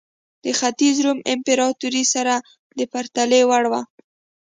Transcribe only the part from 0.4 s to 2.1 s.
د ختیځ روم امپراتورۍ